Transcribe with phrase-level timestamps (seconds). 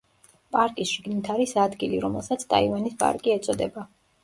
[0.53, 3.89] პარკის შიგნით არის ადგილი, რომელსაც „ტაივანის პარკი“ ეწოდება.